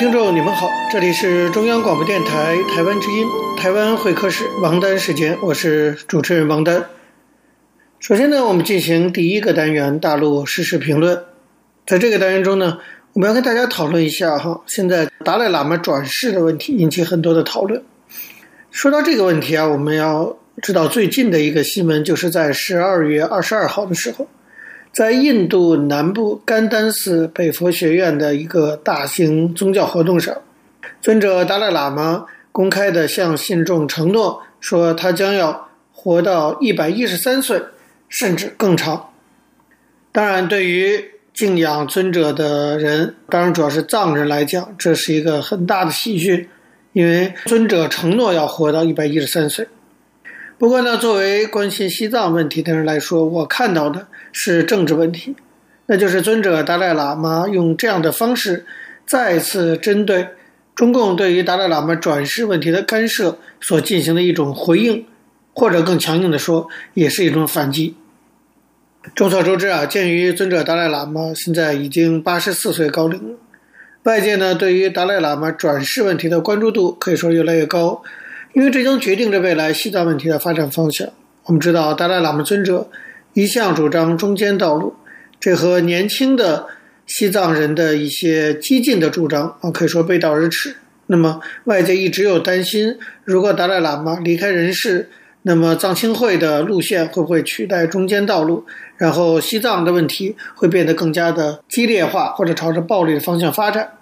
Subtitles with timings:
[0.00, 3.26] 听众，你们好，这里是中央广播电台台湾之音，
[3.58, 6.86] 台湾会客室王丹时间，我是主持人王丹。
[7.98, 11.22] 首先呢，我们进行第一个单元大陆时事评论。
[11.86, 12.78] 在这个单元中呢，
[13.12, 17.84] 我们要跟大家讨论一下哈，现在达赖喇嘛转世的问题引起很多的讨论。
[18.70, 24.26] 说到这个问题啊，我们要知道最近的一个新闻，就是在十二月二十二号的时候。
[24.92, 30.36] 在印度南部甘丹寺北佛学院的一个大型宗教活动上，
[31.00, 37.62] 尊者达赖喇嘛公开的向信众承诺说，他将要活到一百一十三岁，
[38.08, 39.10] 甚至更长。
[40.10, 46.48] 当然，对于敬仰尊者的人，当然主要是藏人来讲，这是一个很大的喜讯，
[46.92, 49.68] 因为尊者承诺要活到一百一十三岁。
[50.60, 55.34] 不过呢，作为关心西藏问题的人来说，我看到的是政治问题，
[55.86, 58.66] 那就是尊者达赖喇嘛用这样的方式
[59.06, 60.28] 再次针对
[60.74, 65.06] 中共对于达赖喇嘛转世问题的干涉所进行的一种回应，
[65.54, 67.96] 或者更强硬的说，也是一种反击。
[69.14, 73.38] 众所周知啊，鉴于尊者达赖喇嘛现在已经八十四岁高龄了，
[74.02, 78.02] 外界呢对于达赖喇嘛转世问题的关注度可以说越来越高。
[78.52, 81.08] 因为这将决定着未来西藏问题的发展方向。
[81.44, 82.90] 我们知道，达赖喇嘛尊者
[83.32, 84.94] 一向主张中间道路，
[85.38, 86.66] 这和年轻的
[87.06, 90.76] 西藏人的一些激进的主张啊，可以说背道而驰。
[91.06, 95.08] 那么，外界一直有担心，如果达赖喇嘛离开人世，
[95.42, 98.64] 那么藏青会的路线会不会取代中间道路？
[98.96, 103.92] 然后，西藏的问题会变得更加的激烈化，或者朝着暴力的方向发展。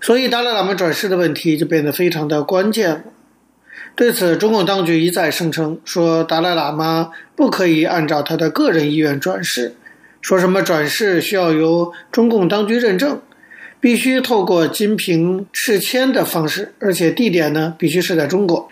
[0.00, 3.04] 所以，达赖喇嘛转世的问题就变得非常的关键了。
[3.96, 9.76] 对此，中共当局一再声称说，达赖喇嘛不可以按照他的个人意愿转世，
[10.20, 13.20] 说什么转世需要由中共当局认证，
[13.78, 18.68] 必须透过金瓶敕签的方式，而且地点呢必须是在中国。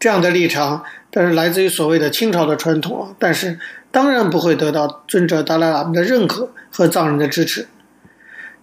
[0.00, 0.82] 这样的立场，
[1.12, 3.60] 但是来自于所谓的清朝的传统，但是
[3.92, 7.68] 当然不会得到尊者达赖喇嘛的认可和藏人的支持。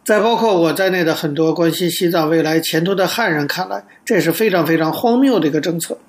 [0.09, 6.00] 在包括我在内的很多关心西藏未来前途的汉人看来，这是非常非常荒谬的一个政策。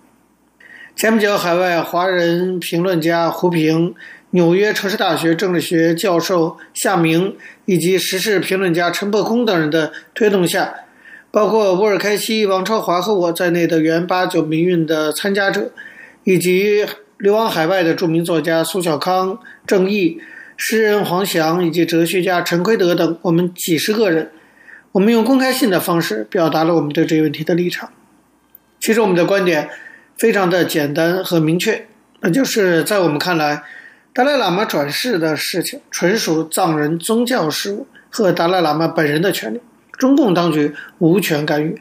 [0.96, 3.94] 前不久，海外华人评论家胡平、
[4.30, 10.74] 纽约城市大学政治学教授夏明以及时事评论家陈伯空等人的推动下，
[11.30, 15.72] 包括乌尔开西、王超华和我在内的原八九民运的参加者，
[16.24, 16.86] 以及
[17.18, 20.18] 流亡海外的著名作家苏小康、郑毅。
[20.62, 24.30] 诗人黄翔以及哲学家陈奎德等，我们几十个人，
[24.92, 27.90] 我们用公开信的方式表达了我们对这个问题的立场。
[28.78, 29.70] 其实我们的观点
[30.18, 31.86] 非常的简单和明确，
[32.20, 33.62] 那就是在我们看来，
[34.12, 41.80] 达赖喇嘛转世的事情纯属藏人宗教事务和达赖喇嘛本人的权利，中共当局无权干预。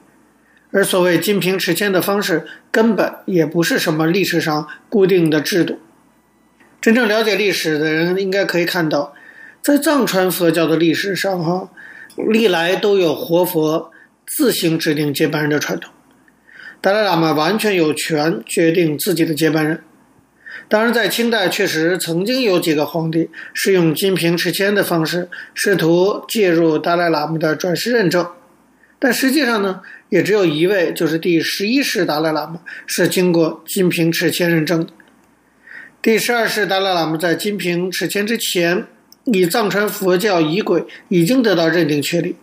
[0.71, 5.79] 而所谓金瓶持签的方式，根本也不是什么历史上固定的制度。
[6.81, 9.13] 真正了解历史的人应该可以看到，
[9.61, 11.69] 在藏传佛教的历史上，哈，
[12.15, 13.91] 历来都有活佛
[14.25, 15.91] 自行指定接班人的传统。
[16.79, 19.81] 达赖喇嘛完全有权决定自己的接班人。
[20.69, 28.25] 当然，在清代确实曾经有几个皇帝是用金瓶敕签的方式试图介入达赖喇嘛的转世认证，
[28.99, 34.93] 但实际上呢，也只有一位，就是第十一世达赖喇嘛是经过金瓶敕签认证的。
[36.01, 38.85] 第十二世达赖喇嘛在金瓶敕签之前，
[39.25, 42.37] 以藏传佛教仪轨已经得到认定确立。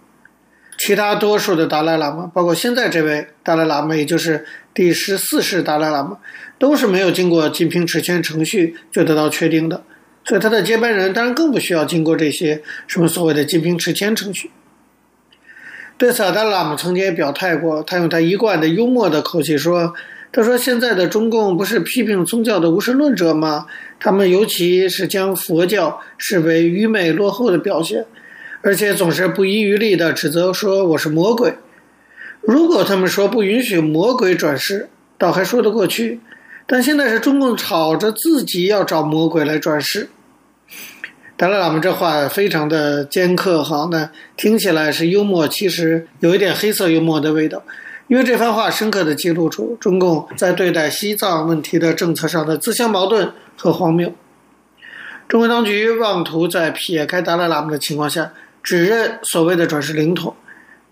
[0.76, 4.44] 其他多数的达赖喇嘛，包括现在这位达赖喇嘛，也就是
[4.74, 6.18] 第十四世达赖喇嘛，
[6.58, 9.82] 都是没有经过金瓶敕签程序就得到确定的。
[10.22, 14.50] 所以他的接班人当然更不需要经过这些什么所谓的金瓶敕签程序。
[15.96, 19.94] 对此，达赖喇嘛曾经也表态过，他用他一贯的幽默的口气说。
[20.32, 23.66] 他说：“现在的中共不是批评宗教的无神论者吗？
[23.98, 28.04] 他们尤其是将佛教视为愚昧落后的表现，
[28.60, 31.54] 而且总是不遗余力地指责说我是魔鬼。
[32.42, 36.20] 如果他们说不允许魔鬼转世，倒还说得过去。
[36.66, 40.08] 但现在是中共吵着自己要找魔鬼来转世。
[41.36, 47.62] 达赖喇嘛这话非常的尖刻，哈，那听起来是幽默，其实有一点黑色幽默的味道。
[48.08, 54.12] 因为这番话深刻地记录出中共在对待西藏问题的政策上的自相矛盾和荒谬。
[55.28, 58.32] 中国当局妄图在撇开达赖喇嘛的情况下，
[58.62, 60.34] 指认所谓的转世灵童，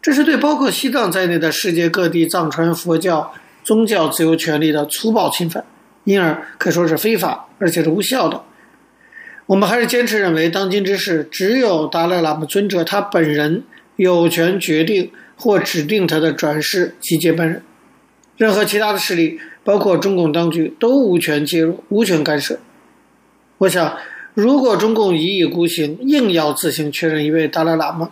[0.02, 3.32] 这是对包括西藏在内的世界各地藏传佛教
[3.62, 5.64] 宗教自由权利的粗暴侵犯，
[6.02, 8.42] 因而可以说是非法，而且是无效的。
[9.46, 13.62] 我们还是坚持认为，当今之世只有达赖喇嘛尊者他本人
[13.94, 17.62] 有权决定或指定他的转世及接班人，
[18.36, 22.58] 任何其他的势力，包括中共当局，都无权介入、无权干涉。
[23.58, 23.96] 我想，
[24.34, 28.10] 如果中共一意孤行，硬要自行确认一位达赖喇嘛，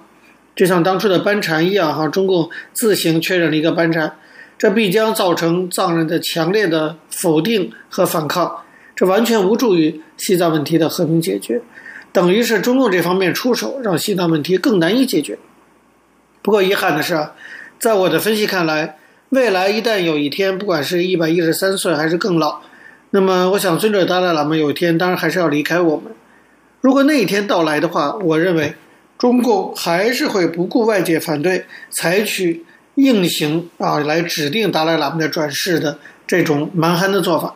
[0.54, 4.16] 就像当初的班禅一样，哈，中共自行确认了一个班禅，
[4.56, 8.58] 这必将造成藏人的强烈的否定和反抗。
[8.94, 11.62] 这完全无助于西藏问题的和平解决，
[12.12, 15.38] 等于是中共这方面出手，让西藏问题更难以解决。
[16.42, 17.28] 不过遗憾的是，
[17.78, 18.96] 在我的分析看来，
[19.28, 22.60] 未来一旦有一天，不管是一百一十三岁还是更老，
[23.10, 26.12] 那么我想尊者达赖喇嘛有一天当然还是要离开我们。
[26.80, 28.74] 如果那一天到来的话，我认为
[29.16, 32.64] 中共还是会不顾外界反对，采取
[32.96, 37.54] 硬行啊来指定达赖喇嘛的转世的这种蛮横的做法。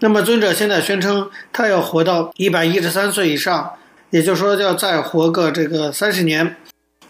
[0.00, 3.72] 那么，尊者现在宣称他要活到一百一十三岁以上，
[4.10, 6.54] 也就是说要再活个这个三十年。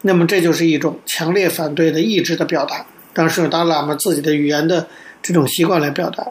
[0.02, 4.86] 那么，这就是一种强烈反对的意志的表达，当时用达赖喇嘛自己的语言的
[5.20, 6.26] 这种习惯来表达。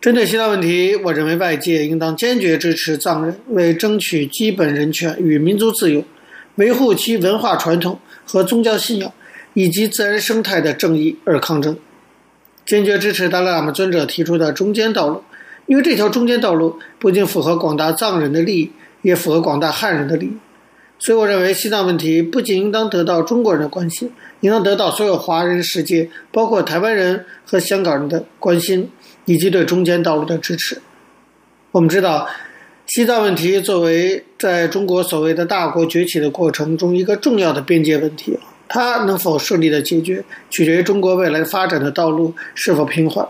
[0.00, 6.04] 针对西藏问题，我认为外界应当坚决支持藏人为争取基本人权与民族自由、
[6.56, 9.12] 维护其文化传统和宗教信仰
[9.54, 11.76] 以及自然生态的正义而抗争，
[12.64, 15.22] 坚决支持达赖喇嘛尊者提出的中间道路。
[15.66, 18.72] 因为这条中间道路不仅符合广大藏人的利益，
[19.02, 20.32] 也符合广大汉人的利益，
[20.98, 24.10] 所以我认为西藏问题不仅应当得到中国人的关心，
[24.40, 28.90] 应当得到所有华人世界，包括台湾人和香港人的关心，
[29.24, 30.80] 以及对中间道路的支持。
[31.70, 32.28] 我们知道，
[32.86, 38.36] 西藏问题作为在中国所谓的大国崛起的过程中一个重要的边界问题，
[38.66, 43.28] 它能否顺利的解决，取决于中国未来发展的道路是否平缓。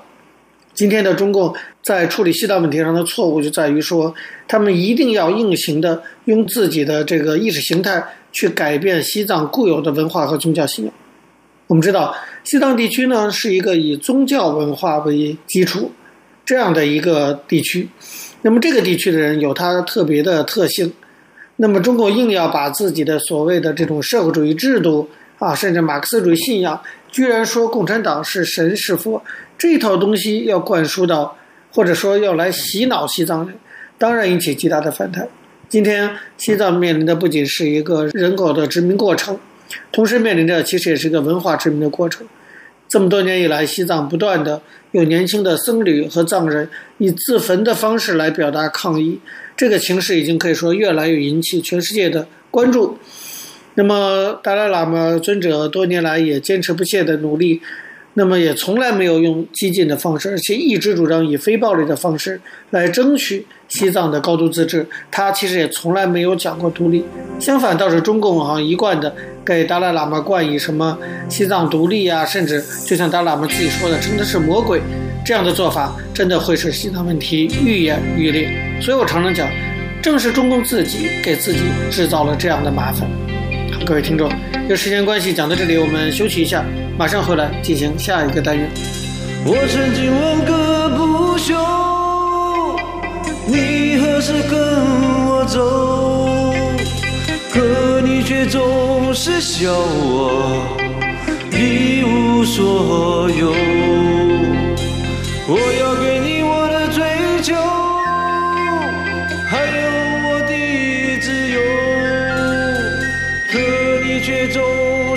[0.79, 1.53] 今天的中共
[1.83, 4.15] 在处理西藏问题上的错误就在于说，
[4.47, 10.95] 他们一定要硬行的用自己的这个意识形态去改变西藏固有的文化和宗教信仰。
[11.67, 12.15] 我们知道，
[12.45, 15.91] 西藏地区呢是一个以宗教文化为基础
[16.45, 17.89] 这样的一个地区，
[18.43, 20.93] 那么这个地区的人有他特别的特性，
[21.57, 25.09] 那么中共硬要把自己的所谓的这种社会主义制度
[25.41, 29.21] 啊，甚至马克思主义信仰，居然说共产党是神是佛。
[29.59, 31.37] 这套东西要灌输到，
[31.73, 33.57] 或者说要来洗脑西藏人，
[33.99, 35.29] 当然引起极大的反弹。
[35.69, 39.37] 今天西藏面临的不仅是一个人口的殖民过程，
[39.91, 42.27] 同时面临着其实也是一个文化殖民的过程。
[42.89, 44.63] 这么多年以来，西藏不断的
[44.93, 49.21] 有年轻的僧侣和藏人以自焚的方式来表达抗议，
[49.57, 52.97] 这个情势已经可以说越来越引起全世界的关注。
[53.75, 57.61] 那么达赖喇嘛尊者多年来也坚持不懈的努力。
[58.15, 64.85] 那么也从来没有用激进的方式，而且一直主张以非暴力的方式来争取西藏的高度自治。
[65.11, 67.05] 他其实也从来没有讲过独立，
[67.39, 70.99] 相反倒是中共好像一贯的给达赖喇嘛冠以什么
[71.29, 74.81] 西藏独立啊，甚至就像达赖喇嘛自己说的，称他是魔鬼，
[75.25, 78.51] 这样的做法真的会使西藏问题愈演愈烈。
[78.83, 79.49] 所以我常常讲，
[80.03, 81.61] 正是中共自己给自己
[81.91, 83.09] 制造了这样的麻烦。
[83.87, 84.31] 各位听众，
[84.69, 86.65] 有时间关系讲到这里，我们休息一下。
[86.99, 88.69] 马上回来进行下一个单元。
[89.45, 91.55] 我曾经问个不休，
[93.47, 94.59] 你何时跟
[95.27, 96.53] 我走？
[97.51, 100.77] 可你却总是笑我
[101.53, 103.55] 一无所有。
[105.51, 106.28] 我要给你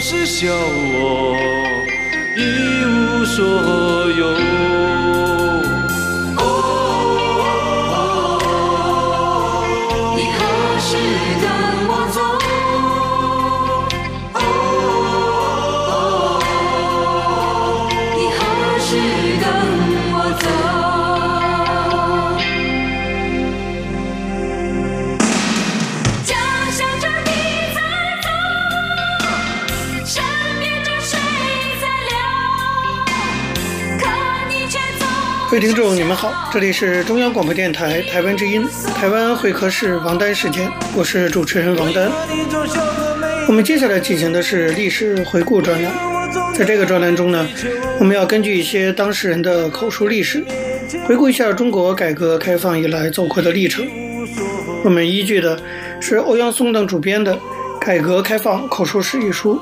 [0.01, 1.85] 是笑我。
[2.35, 5.00] 一无所有。
[35.61, 42.11] 听众，你们好，这里是中央广播电台台湾之音，台湾会客室王丹时间，我是主持人王丹。
[43.47, 45.93] 我们接下来进行的是历史回顾专栏，
[46.55, 47.47] 在这个专栏中呢，
[47.99, 50.43] 我们要根据一些当事人的口述历史，
[51.05, 53.87] 回顾一下中国改革开放以来走过的历程。
[54.83, 55.61] 我们依据的
[55.99, 57.35] 是欧阳松等主编的
[57.79, 59.61] 《改革开放口述史》一书。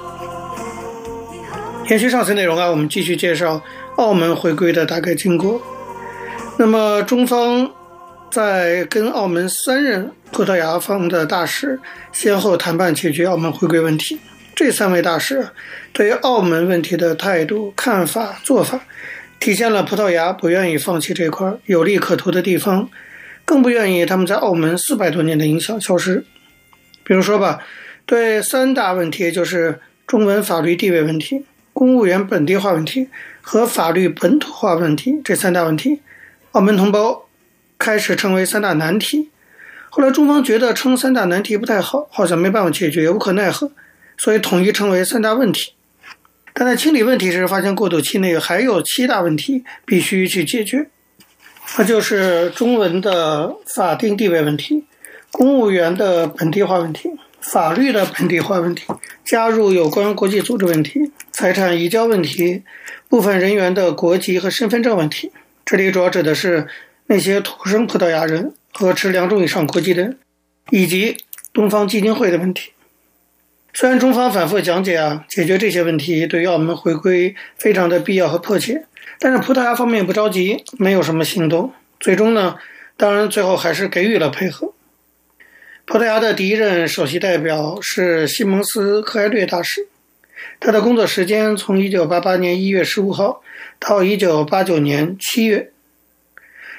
[1.90, 3.62] 延续上次内容啊，我们继续介绍
[3.98, 5.62] 澳门回归的大概经过。
[6.62, 7.72] 那么，中方
[8.30, 11.80] 在跟澳门三任葡萄牙方的大使
[12.12, 14.20] 先后谈判解决澳门回归问题。
[14.54, 15.48] 这三位大使
[15.94, 18.82] 对于澳门问题的态度、看法、做法，
[19.40, 22.90] 体现了葡萄牙不愿意放弃这块有利可图的地方，
[23.46, 26.26] 更不愿意他们在澳门四百多年的影响消失。
[27.06, 27.62] 比如说吧，
[28.06, 33.08] 对三大问题，就是中文法律地位问题、公务员本地化问题
[33.40, 36.02] 和法律本土化问题这三大问题。
[36.52, 37.28] 澳门同胞
[37.78, 39.30] 开始称为三大难题，
[39.92, 43.72] 后来中方觉得称三大难题不太好，好像没办法解决，也无可奈何，
[44.18, 45.74] 所以统一称为三大问题。
[46.54, 50.88] 但在清理问题时，发现过渡期内还有七大问题必须去解决，
[51.78, 54.86] 那就是中文的法定地位问题、
[55.32, 58.86] 公务员的本地化问题、法律的本地化问题、
[59.24, 62.64] 加入有关国际组织问题、财产移交问题、
[63.08, 65.32] 部分人员的国籍和身份证问题。
[65.70, 66.66] 这里主要指的是
[67.06, 70.18] 那些土生葡萄牙人和持两种以上国籍的人，
[70.72, 71.16] 以及
[71.54, 72.72] 东方基金会的问题。
[73.72, 78.84] 虽然中方反复讲解啊，解决这些问题对于澳门回归非常的必要和迫切，
[79.20, 81.72] 但是葡萄牙方面不着急，没有什么行动。
[82.00, 82.56] 最终呢，
[82.98, 84.74] 当然最后还是给予了配合。
[85.86, 89.88] 葡萄牙的第一任首席代表是西蒙斯·科埃略大使。
[90.60, 93.44] 他的工作时间从1988年1月15号
[93.80, 95.72] 到1989年7月。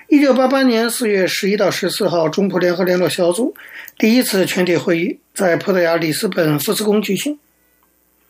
[0.09, 3.54] 1988年4月11到14号，中葡联合联络小组
[3.97, 7.38] 第一次全体会议在葡萄牙里斯本福斯宫举行。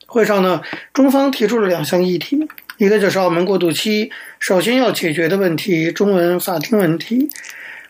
[0.07, 0.61] 会上呢，
[0.93, 7.31] 中方提出了两项议题，一个就是澳门过渡期首先要解决的问题——中文法定问题、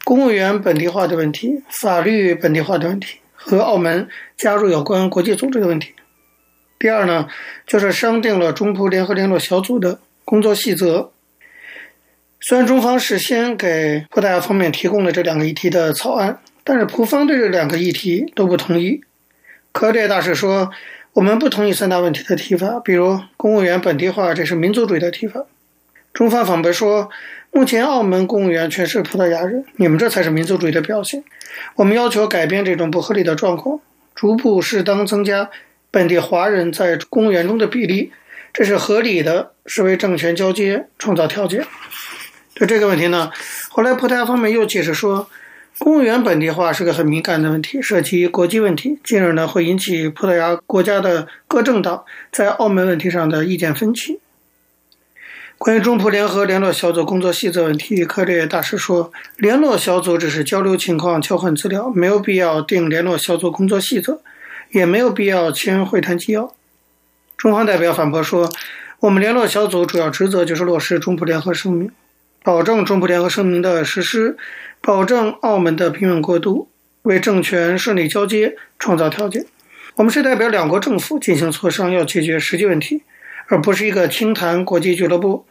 [0.04, 4.06] 公务员本地化的问题、法律本地化的问题和澳门
[4.36, 5.94] 加入有关国际组织的问题。
[6.78, 7.26] 第二呢，
[7.66, 9.98] 就是商定了中葡联合联络小组的
[10.30, 11.10] 工作细则。
[12.38, 19.00] 虽然中方事先给葡萄牙方面提供了这两个议题的草案，但是葡方对这两个议题都不同意。
[19.72, 20.70] 科列大使说
[21.14, 25.46] ：“我们不同意三大问题的提法，比如公务员本地化，这是民族主义的提法。”
[26.14, 27.10] 中方反驳说
[27.50, 31.24] ：“目前澳门公务员全是葡萄牙人，你们这才是民族主义的表现。
[31.74, 33.80] 我们要求改变这种不合理的状况，
[34.14, 35.50] 逐步适当增加。”
[35.90, 38.12] 本地华人在公务员中的比例，
[38.52, 41.64] 这是合理的，是为政权交接创造条件。
[42.54, 43.30] 对这个问题呢，
[43.70, 45.30] 后来葡萄牙方面又解释说，
[45.78, 54.20] 公务员本地化是个很敏感的问题，涉及国际问题，进而呢会引起葡萄牙国家的各政党在澳门问题上的意见分歧。
[55.56, 64.20] 关于中葡联合联络小组工作细则问题，科列大使说，联络小组只是交流情况、交换资料，没有必要定联络小组工作细则。
[64.72, 66.54] 也没有必要签会谈纪要。
[67.40, 68.52] 中方代表反驳说
[69.00, 71.90] ：“我们联络小组主要职责就是落实中葡联合声明，
[72.42, 74.36] 保证中葡联合声明的实施，
[74.82, 76.68] 保证澳门的平稳过渡，
[77.00, 79.46] 为政权顺利交接创造条件。
[79.94, 83.04] 我们是代表两国政府进行磋商，要解决实际问题，
[83.46, 85.46] 而不是一个清谈国际俱乐部。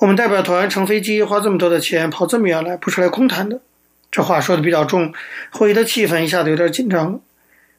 [0.00, 3.62] 我们代表团乘飞机花这么多的钱跑这么远来，不是来空谈的。”
[4.12, 5.14] 这话说的比较重，
[5.52, 7.18] 会议的气氛一下子有点紧张。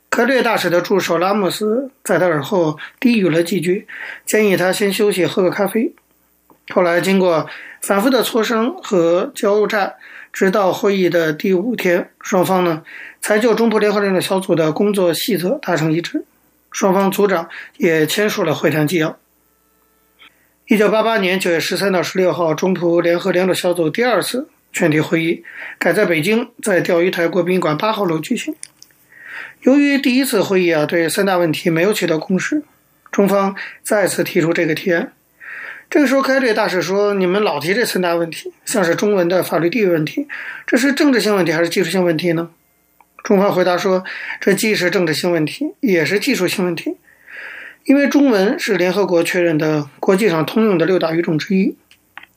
[0.10, 3.88] 科略大使的助手拉莫斯在他耳后低语了几句，
[4.26, 5.94] 建议他先休息，喝个咖啡。
[6.74, 7.48] 后来经过
[7.82, 9.96] 反复的磋商和交战，
[10.34, 12.84] 直到会议的第五天，双方呢
[13.22, 16.26] 才就中葡联合联络小组的工作细则达成一致，
[16.72, 17.48] 双方组长
[17.78, 19.18] 也签署了会谈纪要。
[20.68, 25.44] 一九八八年九月十三到十六号，中葡联合联络小组第二次全体会议
[25.80, 28.56] 改在北京，在钓鱼台国宾馆八号楼举行。
[29.62, 32.64] 由于第一次会议啊，对三大问题没有取得共识，
[33.12, 35.12] 中方再次提出这个提案。
[35.90, 40.28] 这个时候，开略大使说：“你们老提这三大问题，像是中文的法律地位问题，
[40.66, 42.52] 这是政治性问题还是技术性问题呢？”
[43.24, 44.06] 中方回答说
[44.40, 46.96] ：“这既是政治性问题，也是技术性问题，
[47.84, 51.76] 因为中文是联合国确认的国际上通用的六大语种之一。”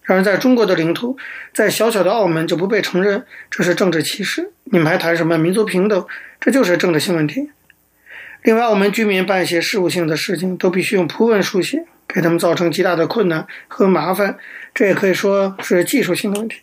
[0.04, 1.16] 然而，在中国的领土，
[1.54, 4.50] 在小小的澳门就不被承认，这是政治歧视。
[4.64, 6.04] 你们还谈什么民族平等？
[6.40, 7.50] 这就是政治性问题。
[8.42, 14.36] 另外，澳门居民办一些事务性的事情，都必须用葡文书写，给他们造成极大的困难和麻烦，
[14.74, 16.62] 这也可以说是技术性的问题。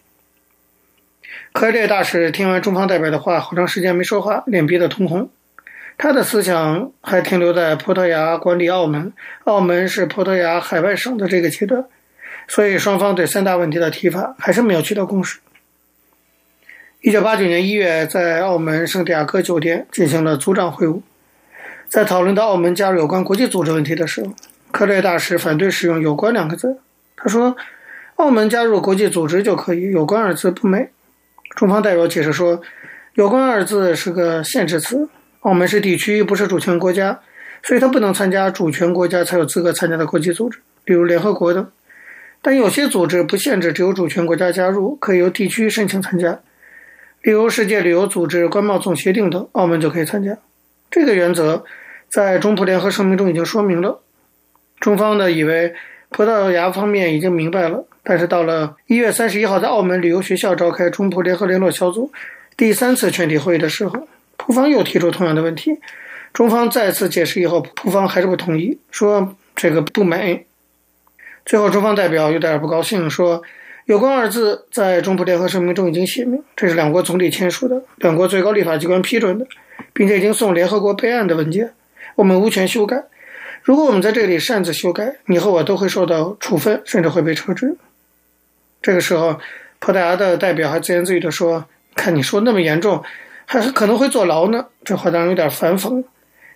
[1.53, 5.29] 科埃略大使听完中方代表的话，好长时间没说话，脸憋得通红。
[5.97, 9.13] 他的思想还停留在葡萄牙管理澳门，
[9.45, 11.85] 澳门是葡萄牙海外省的这个阶段，
[12.49, 15.39] 所以双方对三大问题的提法还是没有取得共识。
[17.01, 21.01] 一九八九年一月，在澳门圣地亚哥酒店进行了组长会晤，
[21.87, 24.33] 在讨论到澳门加入有关国际组织问题的时候，
[24.71, 26.79] 科略大使反对使用“有关”两个字。
[27.15, 27.55] 他说
[28.17, 30.89] ：“澳门加入国际组织就可以，‘有关’二字不美。”
[31.55, 32.61] 中方代表解释说
[33.13, 35.07] ：“‘有关’二字是个限制词，
[35.41, 37.19] 澳门是地区，不是主权国家，
[37.61, 41.71] 所以他不能参加主权国家才有资格参加的国际组织，比如联合国等。
[42.41, 46.39] 但有些组织不限制只有主权国家加入，可以由地区申请参加，
[47.21, 50.37] 例如世界旅游组织、关贸总协定等，澳门就可以参加。
[50.89, 51.65] 这个原则
[52.07, 54.01] 在中葡联合声明中已经说明了。”
[54.79, 55.73] 中方呢，以为
[56.07, 62.09] 葡萄牙方面已经明白了，但是到了一月三十一号，在澳门旅游学校召开中葡联合联络小组
[62.55, 65.77] 第三次全体会议的时候，葡方又提出同样的问题，
[66.31, 70.45] 中方再次解释以后，葡方还是不同意，说这个不美。
[71.49, 73.41] 最后，中方代表有点不高兴，说
[73.85, 79.47] “有关”二字在中葡联合声明中已经写明，这是两国总理签署的，两国最高立法机关批准的，
[79.91, 81.73] 并且已经送联合国备案的文件，
[82.13, 83.03] 我们无权修改。
[83.63, 87.75] 如果我们在这里擅自修改，你和我都会受到处分，甚至会被撤职。
[88.83, 89.39] 这个时候，
[89.79, 91.65] 葡萄牙的代表还自言自语地说
[91.97, 93.03] ：“看你说那么严重，
[93.47, 96.03] 还可能会坐牢呢。”这话当然有点反讽。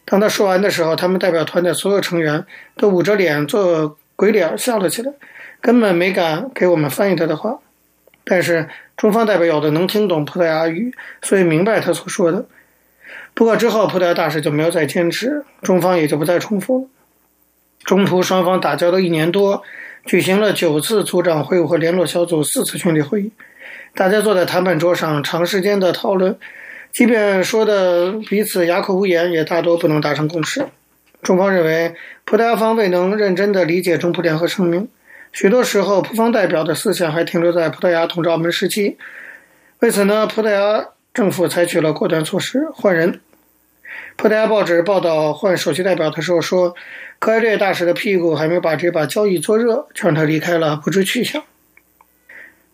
[0.05, 2.45] 当他说完的时候，他们代表团的所有成员
[2.77, 5.11] 都捂着脸做鬼脸笑了起来，
[5.59, 7.59] 根本没敢给我们翻译他的话。
[8.23, 12.45] 但是中方代表有的能听懂葡萄牙语，所以明白他所说的。
[13.33, 16.87] 不过之后，葡萄牙大使就没有再坚持，中方也就不再重复了。
[17.83, 19.61] 中途双方打交道一年多，
[20.05, 23.31] 举行了九次组长会晤和联络小组四次全体会议，
[23.93, 26.37] 大家坐在谈判桌上长时间的讨论，
[26.93, 30.65] 即便说的彼此哑口无言，也大多不能达成共识。
[31.23, 34.89] 中方认为，葡萄牙方未能认真的理解中葡联合声明，
[35.31, 38.97] 许多时候葡方代表的思想还停留在葡萄牙统治澳门时期。
[39.79, 40.89] 为此呢，葡萄牙。
[41.13, 43.21] 政府采取了果断措施，换人。
[44.15, 46.73] 葡萄牙报纸报道换首席代表的时候说，
[47.19, 51.43] 科埃略大使的屁股还没把这把交椅坐热，就让他离开了，不知去向。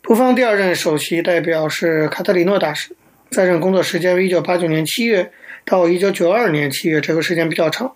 [0.01, 2.95] 葡方第二任首席代表是卡特里诺大使，
[3.29, 5.33] 在任工作时间为1989年7月
[5.65, 7.91] 到1992年7月，这个时间比较长。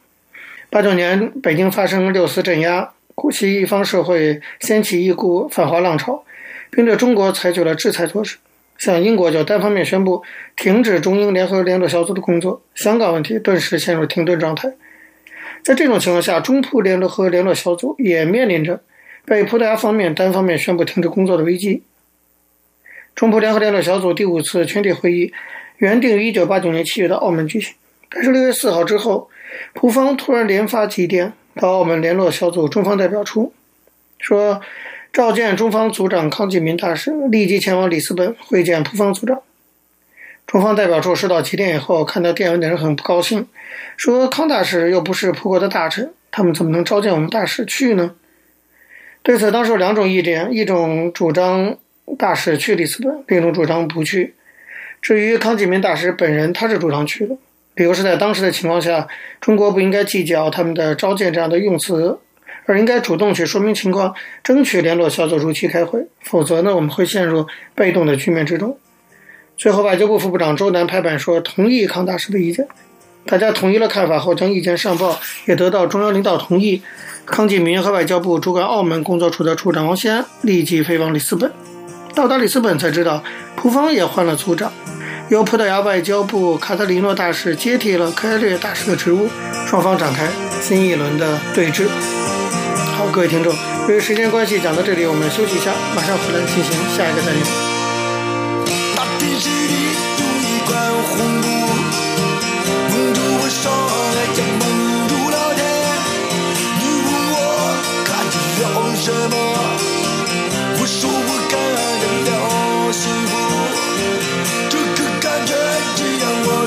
[0.73, 6.25] 89年北京发生六四镇压，古西方社会掀起一股反华浪潮，
[6.71, 8.37] 并对中国采取了制裁措施。
[8.79, 10.23] 像英国就单方面宣布
[10.55, 14.73] 停止中英联合联络小组的工作，香港问题顿时陷入停顿状态。
[15.63, 18.81] 在这种情况下，中葡联合联络小组也面临着
[19.25, 21.83] 被葡萄牙方面单方面宣布停止工作的危机。
[23.13, 25.31] 中葡联合联络小组第五次全体会议
[25.77, 27.75] 原定于一九八九年七月到澳门举行，
[28.09, 29.29] 但是六月四号之后，
[29.73, 33.53] 葡方突然连发急电到澳门联络小组中方代表处，
[34.19, 34.61] 说。
[35.13, 39.43] 召见中方组长康纪民大使，立即前往里斯本会见葡方组长。
[40.47, 43.47] 中方代表处收到急电以后，看到电文的人很不高兴，
[43.95, 48.15] 说康大使又不是葡国的大臣，他们怎么能召见我们大使去呢？
[49.21, 51.77] 对此，当时有两种意见：一种主张
[52.17, 54.33] 大使去里斯本，另一种主张不去。
[54.99, 57.37] 至于康纪民大使本人，他是主张去的，
[57.75, 59.07] 比如是在当时的情况下，
[59.41, 62.19] 中国不应该计较他们的召见这样的用词。
[62.65, 68.77] 而应该主动去说明情况，争取联络小组如期开会，否则呢，我们会陷入被动的局面之中。
[69.57, 72.65] 最后，外交部副部长周南拍板说同意康大使的意见。
[73.25, 76.81] 大家统一了看法后，将意见上报，也得到中央领导同意。
[77.25, 81.51] 康纪民和外交部主管澳门工作处的处长王先立即飞往里斯本。
[82.15, 83.21] 到达里斯本才知道，
[83.57, 84.71] 葡方也换了组长，
[85.29, 89.29] 由葡萄牙外交部卡特里诺大使接替了科埃略大使的职务，
[89.65, 90.27] 双方展开
[90.61, 91.87] 新一轮的对峙。
[92.97, 93.55] 好，各位听众，
[93.87, 97.43] 由于时间关系，讲到这里，我们休息一下，马上回来进行下一个单元。
[98.95, 99.03] 大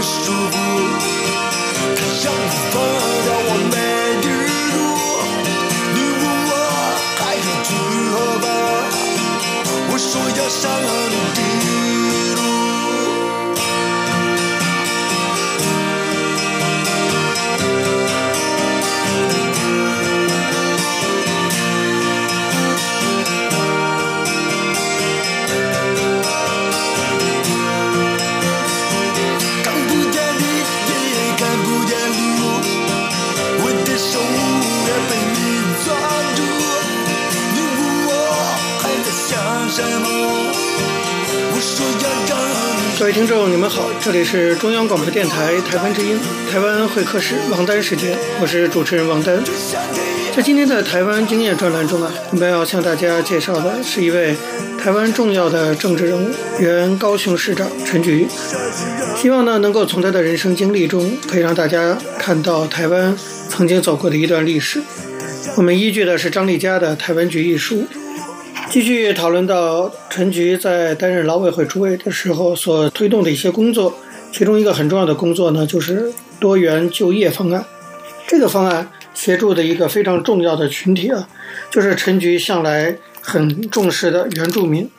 [0.07, 0.96] 让
[43.17, 46.21] 听众，你们好，这里是中央广播电台台湾之音，
[46.53, 49.43] 台湾会客室王丹时间，我是主持人王丹。
[50.37, 54.37] 在今天的台湾经验专栏中啊，我们要向大家介绍的是一位
[54.79, 58.29] 台湾重要的政治人物，原高雄市长陈菊。
[59.17, 63.17] 希望呢，能够从他的人生经历中，可以让大家看到台湾
[63.49, 64.83] 曾经走过的一段历史。
[65.57, 67.87] 我们依据的是张丽佳的《台湾局》一书。
[68.69, 73.95] 继续讨论到陈菊在担任劳委会主委的时候所推动的一些工作，
[74.33, 77.65] 其中一个很重要的工作呢，就是多元就业方案。
[78.27, 81.29] 这个方案协助的一个非常重要的群体啊，
[81.71, 84.91] 就是陈菊向来很重视的原住民。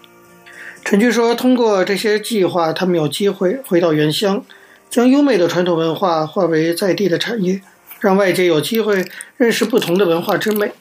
[0.84, 4.43] 陈菊说，通过这些计划，他们有机会回到原乡，
[4.89, 7.62] 将优美的传统文化化为在地的产业，
[7.99, 10.71] 让外界有机会认识不同的文化之美，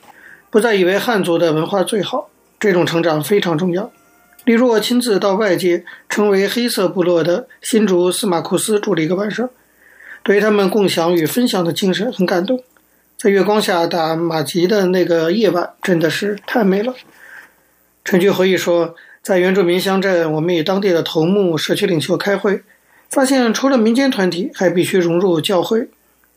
[0.48, 2.30] 不再以为汉族的文化最好。
[2.58, 3.90] 这种成长非常重要。
[4.44, 9.50] 例如，我亲自到外界称为“黑色部落”的新竹司马库斯住了一个晚上，
[10.22, 12.62] 对于他们共享与分享的精神很感动。
[13.18, 16.94] 在月光下打马吉的那个夜晚，真的是太美了。
[18.04, 22.62] 陈菊回忆说，在原住民乡镇，我们与当地的头目、社区领袖开会，
[23.10, 25.88] 发现除了民间团体，还必须融入教会、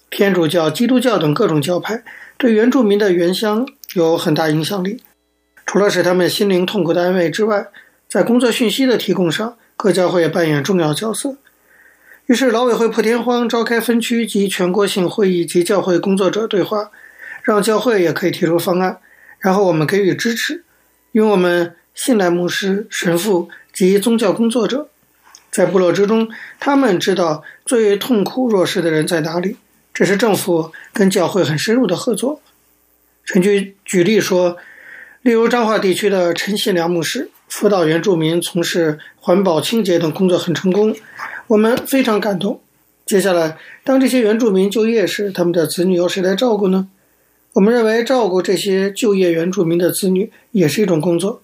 [0.10, 2.04] 天主教、基督教等各种教派，
[2.38, 5.04] 对原住民的原乡有很大影响力。
[5.72, 7.68] 除了使他们心灵痛苦的安慰之外，
[8.08, 11.38] 在工作讯息的提供上，各教会扮演重要角色。
[12.26, 16.90] 于是，劳委会破天荒召开分区及全国性会议及教会工作者对话，
[17.44, 18.98] 让教会也可以提出方案，
[19.38, 20.64] 然后我们给予支持，
[21.12, 24.90] 因为我们信赖牧师、神父及宗教工作者，
[25.52, 26.28] 在部落之中，
[26.60, 29.58] 他们知道最痛苦弱势的人在哪里。
[29.94, 32.42] 这是政府跟教会很深入的合作。
[33.24, 34.58] 陈菊举例说。
[35.22, 40.96] 例如彰化地区的陈信良牧师辅导原住民从事环保清洁等工作很成功，
[41.48, 42.62] 我们非常感动。
[43.06, 46.88] 接下来，当这些原住民就业时，他们的子女由谁来照顾呢？
[47.54, 51.42] 我们认为照顾这些就业原住民的子女也是一种工作。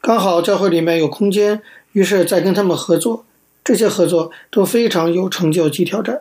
[0.00, 1.60] 刚好教会里面有空间，
[1.92, 3.26] 于是再跟他们合作，
[3.62, 6.20] 这些合作都非常有成就及挑战。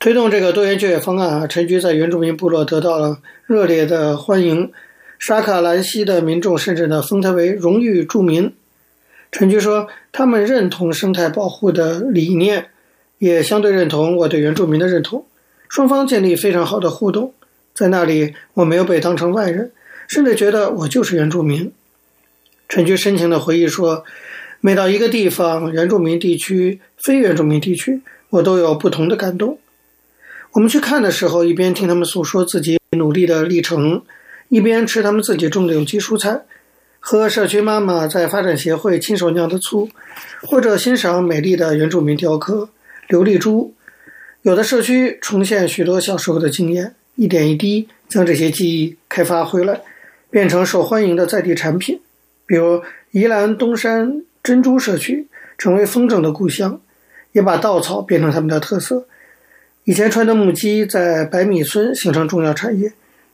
[0.00, 4.72] 推动这个多元就业方案啊，陈菊在原住民部落得到了热烈的欢迎。
[5.18, 8.52] 沙卡兰西的民众甚至呢封他为荣誉住民。
[9.30, 12.70] 陈菊说，他们认同生态保护的理念，
[13.18, 15.26] 也相对认同我对原住民的认同。
[15.68, 17.34] 双方建立非常好的互动，
[17.74, 19.70] 在那里我没有被当成外人，
[20.06, 21.70] 甚至觉得我就是原住民。
[22.68, 24.04] 陈菊深情地回忆说，
[24.60, 28.00] 每到一个地方，原住民地区、非原住民地区，
[28.30, 29.58] 我都有不同的感动。
[30.52, 34.02] 我们去看的时候，一边听他们诉说自己努力的历程。
[34.48, 36.42] 一边吃他们自己种的有机蔬菜，
[37.00, 39.88] 喝社区妈妈在发展协会亲手酿的醋，
[40.42, 42.70] 或者欣赏美丽的原住民雕刻
[43.08, 43.74] 琉璃珠。
[44.42, 49.82] 有的社区重现许多小时候的经验，一点一滴将这些记忆开发回来，
[50.30, 52.00] 变成受欢迎的在地产品。
[52.46, 55.26] 比如宜兰东山珍珠社区
[55.58, 56.80] 成为风筝的故乡，
[57.32, 59.06] 也把稻草变成他们的特色。
[59.84, 62.92] 以前穿的木屐在白米村形成重要产业。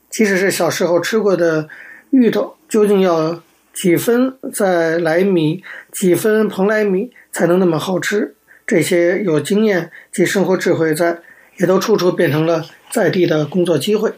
[0.09, 1.67] 即使是小时候吃过的
[2.11, 3.41] 芋头，究竟要
[3.73, 8.35] 几分在来米，几分蓬莱米才能那么好吃？
[8.65, 11.19] 这些有经验及生活智慧在，
[11.57, 14.13] 也都处处变成了在地的工作机会。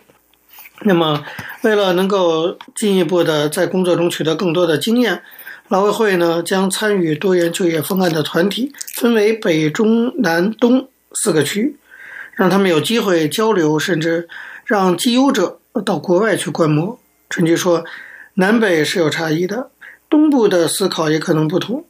[0.83, 1.25] 那么，
[1.63, 5.23] 为了能够进一步的在工作中取得更多的经验，
[5.69, 11.75] 劳委会呢将参与多元就业方案的团体分为北、中、南、东四个区，
[12.35, 14.29] 让他们有机会交流，甚至
[14.63, 15.59] 让绩优者。
[15.81, 17.83] 到国外去观摩，陈菊说，
[18.35, 19.69] 南北是有差异的，
[20.09, 21.85] 东部的思考也可能不同。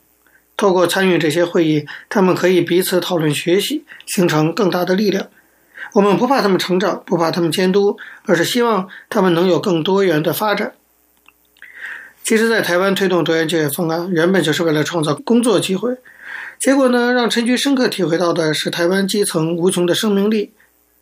[0.55, 5.27] 透过参与这些会议，他们可以彼此讨论学习，形成更大的力量。
[5.93, 10.73] 我们不怕他们成长，不怕他们监督，而是希望他们能有更多元的发展。
[12.23, 15.95] 其实，在台湾推动多元就业方案，原本就是为了创造工作机会。
[16.59, 20.51] 结果呢，让陈菊深刻体会到的是台湾基层无穷的生命力。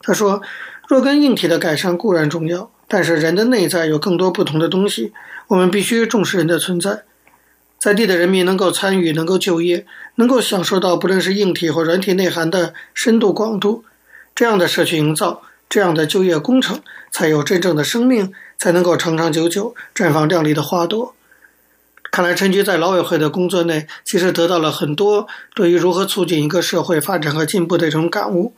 [0.01, 0.41] 他说，
[0.87, 2.69] 若干硬体的改善固然重要。
[2.95, 5.11] 但是人的内在有更多不同的东西，
[5.49, 7.03] 我们必须重视人的存在。
[7.77, 13.83] 在地的人民能够参与，能够就业，能够享受到不论是硬体或软体内涵的深度广度，
[14.33, 16.79] 这样的社区营造，这样的就业工程，
[17.11, 21.13] 才有真正的生命，才能够长长久久绽放亮丽的花朵。
[22.09, 28.53] 看来陈局在劳委会的工作内，其实得到了很多对于如何促进一个社会发展和进步的这种感悟。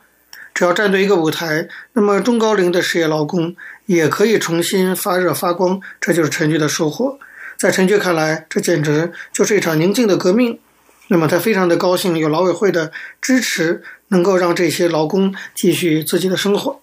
[0.58, 7.20] 只要站对一个舞台，那么中高龄的失业劳工也可以重新发热发光，这就是陈菊的收获。
[7.60, 10.58] 在陈菊看来，这简直就是一场宁静的革命。
[11.10, 12.92] 那么他非常的高兴，有劳委会的
[13.22, 16.82] 支持，能够让这些劳工继续自己的生活。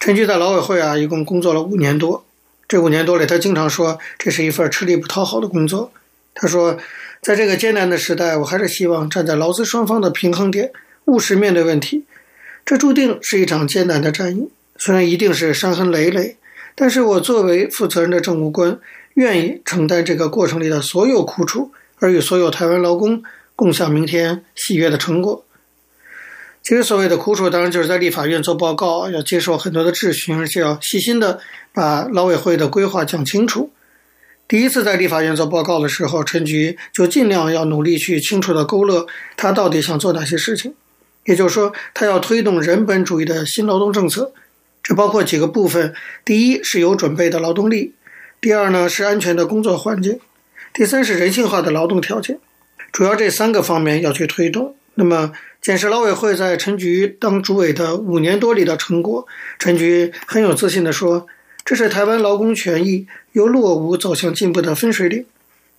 [0.00, 2.26] 陈菊在劳委会啊，一共工作了五年多。
[2.66, 5.92] 这五年多里，他经常说，这是一份吃力不讨好的工作。
[6.34, 6.76] 他说，
[7.22, 10.72] 在这个艰难的时代，我还是希望站在劳资双方的平衡点，
[11.04, 12.04] 务实面对问题。
[12.64, 14.48] 这注定是一场艰难的战役，
[14.78, 16.36] 虽然一定是伤痕累累，
[16.74, 18.78] 但是我作为负责任的政务官，
[19.14, 23.22] 愿意承担这个过程里的所有苦楚，而与所有台湾劳工
[23.54, 25.44] 共享明天喜悦的成果。
[26.62, 31.38] 其实所谓的苦楚，当然就是在立法院做报告，要接受很多的质询，而且要细心的
[31.74, 33.70] 把劳委会的规划讲清楚。
[34.48, 40.74] 第一次在立法院做报告的时候，陈菊就尽量要努力去清楚的勾勒他到底想做哪些事情。
[41.24, 44.32] 也就是说，他要推动人本主义的新劳动政策，
[44.82, 47.94] 这包括几个部分：第一是有准备的劳动力。
[48.40, 50.20] 第二呢，是安全的工作环境，
[50.74, 52.38] 第三是人性化的劳动条件，
[52.92, 54.76] 主要这三个方面要去推动。
[54.96, 55.32] 那么，
[55.62, 59.26] 检视劳委会在陈菊当主委的五年多里的成果，
[59.58, 61.26] 陈菊很有自信地说
[61.64, 65.24] ：“这是台湾劳工权益由落伍走向进步的分水岭。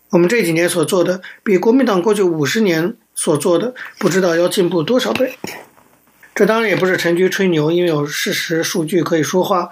[0.09, 5.37] 我们这几年所做的，比国民党过去五十年所做的，不知道要进步多少倍。”
[6.35, 9.69] 这当然也不是陈菊吹牛，因为有事实数据可以说话。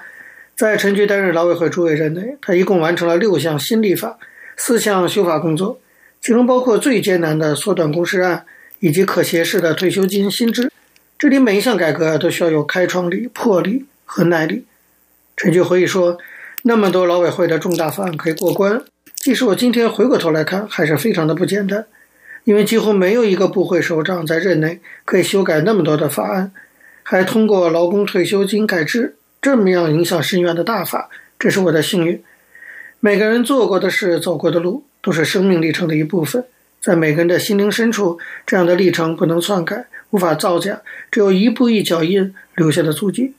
[0.55, 4.17] 在陈菊担任劳委会主委任内，他一共完成了六项新立法、
[4.55, 5.79] 四项修法工作，
[6.21, 8.45] 其中包括最艰难的缩短工时案
[8.79, 10.71] 以及可携式的退休金薪资。
[11.17, 14.65] 这里每一项改革都需要有开创力、魄力和耐力。
[15.35, 16.17] 陈菊回忆说
[16.63, 18.83] ：“那么多劳委会的重大法案可以过关，
[19.15, 21.85] 即使我今天回过头来看，还是非常的不简单，
[22.43, 26.51] 因为几乎没有一个部会首长在任内可以修改那么多的法案，
[27.03, 32.23] 还通过劳工退休金改制。”这么样影响深远的大法，这是我的幸运。
[33.01, 36.45] 每个人做过的事、走过的路，都是生命历程的一部分。
[36.79, 43.33] 在每个人的心灵深处，这样的历程不能篡改，无法造假，只有一步一脚印留下的足迹。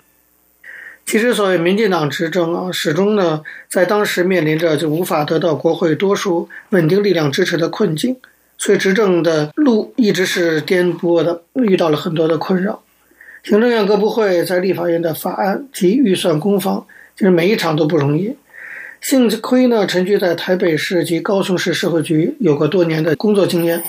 [1.06, 8.18] 其实，所谓民进党执政啊，始终呢，在当时面临着就无法得到国会多数稳定力量支持的困境，
[8.56, 12.82] 所以执政的路一直是颠簸的，遇到了很多的困扰。
[13.42, 16.86] 行政院各部会在立法院的法案及预算攻防，
[17.16, 18.36] 其实每一场都不容易。
[19.02, 23.84] 幸亏呢，陈菊在台北市及高雄市社会局有过多年的工作经验，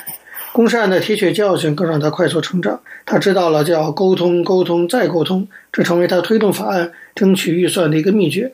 [0.51, 2.81] 公善的铁血教训更让他快速成长。
[3.05, 8.51] 他知道了叫沟通、沟通再沟通，这成为他推动法案、争取预算的一个秘诀。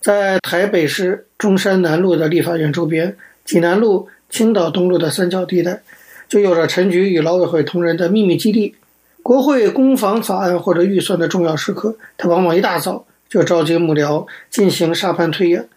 [0.00, 5.82] 在台北市中山南路的立法院周边，济南路、青岛东路的三角地带，
[6.28, 8.76] 就有着陈菊与劳委会同仁的秘密基地。
[9.22, 15.68] 国会攻防法案或者预算的重要时刻，他往往一大早就召集幕僚进行沙盘推演。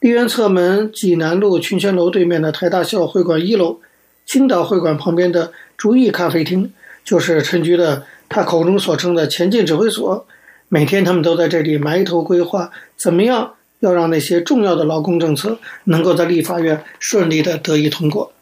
[0.00, 3.78] 梨园侧门济南路群贤楼对面的台大校会馆一楼，
[4.26, 6.72] 青岛会馆旁边的竹艺咖啡厅，
[7.04, 10.26] 就是陈菊的他口中所称的前进指挥所。
[10.68, 18.32] 每天他们都在这里埋头规划，怎么样要让那些重要的劳工政策能够在立法院顺利的得以通过。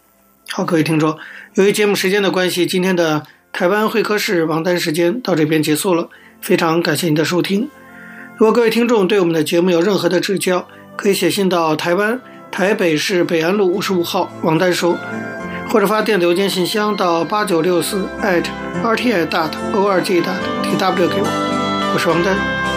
[0.51, 1.18] 好，各位听众，
[1.55, 3.24] 由于节目时间的关系，今天的。
[3.51, 7.68] 台湾会客室王丹时间到这边结束了，非常感谢您的收听。
[8.37, 12.20] 如果各位听众对我们的节目有任何的指教，可以写信到台湾
[12.53, 14.96] 台北市北安路五十五号王丹收，
[15.70, 21.90] 或者发电子邮件信箱到八九六四 @rti dot org dot tw 给我。
[21.94, 22.37] 我是王丹，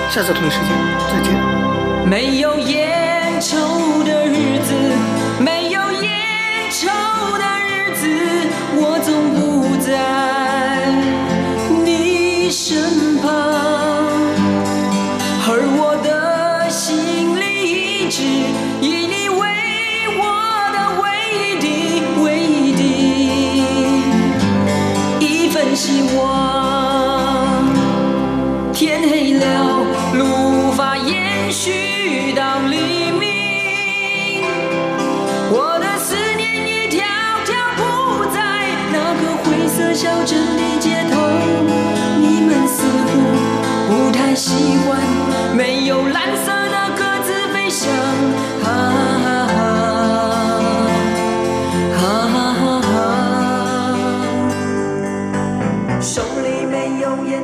[0.10, 0.70] 下次同一时间
[1.10, 1.51] 再见。
[2.12, 3.71] 没有烟抽